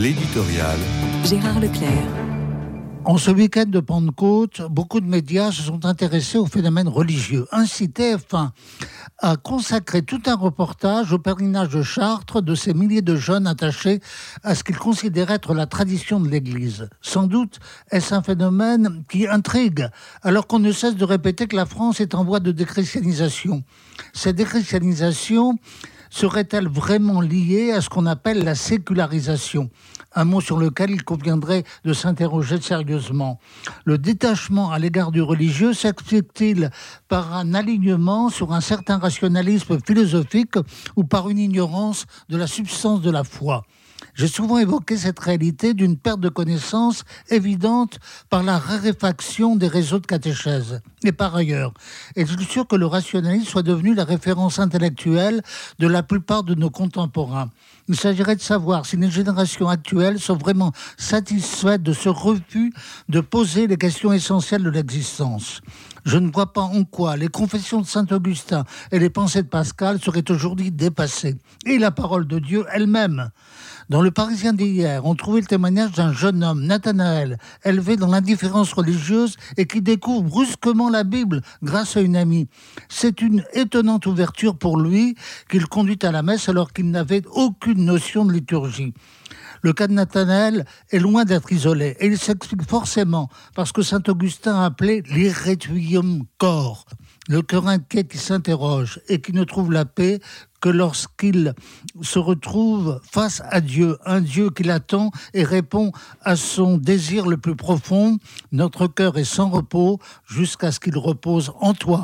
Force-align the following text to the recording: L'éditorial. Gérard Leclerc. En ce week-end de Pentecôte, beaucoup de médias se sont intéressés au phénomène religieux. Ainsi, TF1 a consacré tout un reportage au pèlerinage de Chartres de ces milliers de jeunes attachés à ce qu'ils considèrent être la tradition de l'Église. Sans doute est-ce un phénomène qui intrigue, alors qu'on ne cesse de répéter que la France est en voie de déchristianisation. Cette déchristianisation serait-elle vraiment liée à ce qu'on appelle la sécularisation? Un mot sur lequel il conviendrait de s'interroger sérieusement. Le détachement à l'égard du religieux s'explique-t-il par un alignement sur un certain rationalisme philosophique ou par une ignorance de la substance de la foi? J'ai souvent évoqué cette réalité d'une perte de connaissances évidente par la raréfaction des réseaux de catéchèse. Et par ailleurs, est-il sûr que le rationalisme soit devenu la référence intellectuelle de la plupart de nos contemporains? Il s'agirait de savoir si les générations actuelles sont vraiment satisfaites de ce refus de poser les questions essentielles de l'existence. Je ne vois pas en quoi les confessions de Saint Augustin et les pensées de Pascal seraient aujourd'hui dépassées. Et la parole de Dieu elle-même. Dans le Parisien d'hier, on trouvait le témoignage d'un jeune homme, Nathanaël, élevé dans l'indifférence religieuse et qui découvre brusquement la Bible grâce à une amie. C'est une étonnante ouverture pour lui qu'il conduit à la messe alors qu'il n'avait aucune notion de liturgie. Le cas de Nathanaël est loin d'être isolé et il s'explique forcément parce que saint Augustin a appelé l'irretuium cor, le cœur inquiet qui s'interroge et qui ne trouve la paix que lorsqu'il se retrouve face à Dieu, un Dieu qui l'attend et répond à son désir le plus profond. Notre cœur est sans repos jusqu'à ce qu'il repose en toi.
L'éditorial. 0.00 0.78
Gérard 1.24 1.58
Leclerc. 1.58 1.90
En 3.04 3.18
ce 3.18 3.32
week-end 3.32 3.64
de 3.66 3.80
Pentecôte, 3.80 4.62
beaucoup 4.70 5.00
de 5.00 5.06
médias 5.06 5.50
se 5.50 5.62
sont 5.62 5.84
intéressés 5.86 6.38
au 6.38 6.46
phénomène 6.46 6.86
religieux. 6.86 7.46
Ainsi, 7.50 7.86
TF1 7.86 8.50
a 9.18 9.36
consacré 9.36 10.02
tout 10.02 10.22
un 10.26 10.36
reportage 10.36 11.12
au 11.12 11.18
pèlerinage 11.18 11.70
de 11.70 11.82
Chartres 11.82 12.42
de 12.42 12.54
ces 12.54 12.74
milliers 12.74 13.02
de 13.02 13.16
jeunes 13.16 13.48
attachés 13.48 13.98
à 14.44 14.54
ce 14.54 14.62
qu'ils 14.62 14.78
considèrent 14.78 15.32
être 15.32 15.52
la 15.52 15.66
tradition 15.66 16.20
de 16.20 16.28
l'Église. 16.28 16.88
Sans 17.00 17.26
doute 17.26 17.58
est-ce 17.90 18.14
un 18.14 18.22
phénomène 18.22 19.02
qui 19.10 19.26
intrigue, 19.26 19.88
alors 20.22 20.46
qu'on 20.46 20.60
ne 20.60 20.70
cesse 20.70 20.94
de 20.94 21.04
répéter 21.04 21.48
que 21.48 21.56
la 21.56 21.66
France 21.66 22.00
est 22.00 22.14
en 22.14 22.22
voie 22.22 22.38
de 22.38 22.52
déchristianisation. 22.52 23.64
Cette 24.12 24.36
déchristianisation 24.36 25.58
serait-elle 26.10 26.68
vraiment 26.68 27.20
liée 27.20 27.72
à 27.72 27.80
ce 27.80 27.88
qu'on 27.88 28.06
appelle 28.06 28.44
la 28.44 28.54
sécularisation? 28.54 29.70
Un 30.14 30.24
mot 30.24 30.40
sur 30.40 30.58
lequel 30.58 30.90
il 30.90 31.04
conviendrait 31.04 31.64
de 31.84 31.92
s'interroger 31.92 32.60
sérieusement. 32.60 33.38
Le 33.84 33.98
détachement 33.98 34.70
à 34.70 34.78
l'égard 34.78 35.12
du 35.12 35.22
religieux 35.22 35.74
s'explique-t-il 35.74 36.70
par 37.08 37.34
un 37.34 37.54
alignement 37.54 38.30
sur 38.30 38.52
un 38.52 38.60
certain 38.60 38.98
rationalisme 38.98 39.78
philosophique 39.86 40.56
ou 40.96 41.04
par 41.04 41.28
une 41.28 41.38
ignorance 41.38 42.06
de 42.28 42.36
la 42.36 42.46
substance 42.46 43.02
de 43.02 43.10
la 43.10 43.24
foi? 43.24 43.64
J'ai 44.18 44.26
souvent 44.26 44.58
évoqué 44.58 44.96
cette 44.96 45.20
réalité 45.20 45.74
d'une 45.74 45.96
perte 45.96 46.18
de 46.18 46.28
connaissances 46.28 47.04
évidente 47.30 48.00
par 48.28 48.42
la 48.42 48.58
raréfaction 48.58 49.54
des 49.54 49.68
réseaux 49.68 50.00
de 50.00 50.06
catéchèse. 50.06 50.80
Et 51.04 51.12
par 51.12 51.36
ailleurs, 51.36 51.72
est-il 52.16 52.44
sûr 52.44 52.66
que 52.66 52.74
le 52.74 52.86
rationalisme 52.86 53.48
soit 53.48 53.62
devenu 53.62 53.94
la 53.94 54.02
référence 54.02 54.58
intellectuelle 54.58 55.40
de 55.78 55.86
la 55.86 56.02
plupart 56.02 56.42
de 56.42 56.56
nos 56.56 56.68
contemporains? 56.68 57.50
Il 57.88 57.94
s'agirait 57.94 58.34
de 58.34 58.40
savoir 58.40 58.86
si 58.86 58.96
les 58.96 59.08
générations 59.08 59.68
actuelles 59.68 60.18
sont 60.18 60.36
vraiment 60.36 60.72
satisfaites 60.96 61.84
de 61.84 61.92
ce 61.92 62.08
refus 62.08 62.72
de 63.08 63.20
poser 63.20 63.68
les 63.68 63.76
questions 63.76 64.12
essentielles 64.12 64.64
de 64.64 64.70
l'existence. 64.70 65.60
Je 66.08 66.16
ne 66.16 66.30
vois 66.30 66.54
pas 66.54 66.62
en 66.62 66.84
quoi 66.84 67.18
les 67.18 67.28
confessions 67.28 67.82
de 67.82 67.86
Saint 67.86 68.06
Augustin 68.10 68.64
et 68.92 68.98
les 68.98 69.10
pensées 69.10 69.42
de 69.42 69.46
Pascal 69.46 70.00
seraient 70.00 70.30
aujourd'hui 70.30 70.70
dépassées. 70.70 71.36
Et 71.66 71.76
la 71.76 71.90
parole 71.90 72.26
de 72.26 72.38
Dieu 72.38 72.64
elle-même. 72.72 73.28
Dans 73.90 74.00
le 74.00 74.10
Parisien 74.10 74.54
d'hier, 74.54 75.04
on 75.04 75.14
trouvait 75.14 75.42
le 75.42 75.46
témoignage 75.46 75.92
d'un 75.92 76.14
jeune 76.14 76.42
homme, 76.42 76.64
Nathanaël, 76.64 77.36
élevé 77.62 77.98
dans 77.98 78.06
l'indifférence 78.06 78.72
religieuse 78.72 79.36
et 79.58 79.66
qui 79.66 79.82
découvre 79.82 80.22
brusquement 80.22 80.88
la 80.88 81.04
Bible 81.04 81.42
grâce 81.62 81.98
à 81.98 82.00
une 82.00 82.16
amie. 82.16 82.48
C'est 82.88 83.20
une 83.20 83.44
étonnante 83.52 84.06
ouverture 84.06 84.56
pour 84.56 84.80
lui 84.80 85.14
qu'il 85.50 85.66
conduit 85.66 85.98
à 86.00 86.10
la 86.10 86.22
messe 86.22 86.48
alors 86.48 86.72
qu'il 86.72 86.90
n'avait 86.90 87.22
aucune 87.34 87.84
notion 87.84 88.24
de 88.24 88.32
liturgie. 88.32 88.94
Le 89.62 89.72
cas 89.72 89.86
de 89.86 89.92
Nathanaël 89.92 90.64
est 90.90 90.98
loin 90.98 91.24
d'être 91.24 91.52
isolé 91.52 91.96
et 92.00 92.06
il 92.06 92.18
s'explique 92.18 92.68
forcément 92.68 93.28
parce 93.54 93.72
que 93.72 93.82
saint 93.82 94.02
Augustin 94.08 94.56
a 94.56 94.66
appelé 94.66 95.02
l'irretuium 95.10 96.24
cor, 96.38 96.86
le 97.28 97.42
cœur 97.42 97.68
inquiet 97.68 98.04
qui 98.04 98.18
s'interroge 98.18 99.00
et 99.08 99.20
qui 99.20 99.32
ne 99.32 99.44
trouve 99.44 99.72
la 99.72 99.84
paix 99.84 100.20
que 100.60 100.68
lorsqu'il 100.68 101.54
se 102.02 102.18
retrouve 102.18 103.00
face 103.10 103.42
à 103.50 103.60
Dieu, 103.60 103.96
un 104.04 104.20
Dieu 104.20 104.50
qui 104.50 104.64
l'attend 104.64 105.10
et 105.34 105.44
répond 105.44 105.92
à 106.22 106.36
son 106.36 106.78
désir 106.78 107.26
le 107.26 107.36
plus 107.36 107.56
profond. 107.56 108.18
Notre 108.52 108.86
cœur 108.86 109.18
est 109.18 109.24
sans 109.24 109.50
repos 109.50 109.98
jusqu'à 110.26 110.72
ce 110.72 110.80
qu'il 110.80 110.98
repose 110.98 111.52
en 111.60 111.74
toi. 111.74 111.96